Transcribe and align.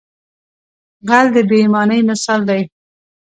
غل 1.09 1.27
د 1.35 1.37
بې 1.49 1.57
ایمانۍ 1.63 2.01
مثال 2.09 2.41
دی 2.49 2.61